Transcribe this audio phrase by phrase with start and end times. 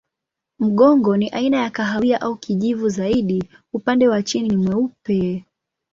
[0.59, 5.45] Mgongo ni aina ya kahawia au kijivu zaidi, upande wa chini ni mweupe.